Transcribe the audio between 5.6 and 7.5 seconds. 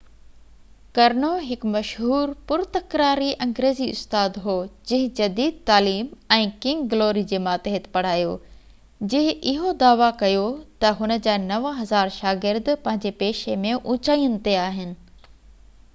تعليم ۽ ڪنگ گلوري جي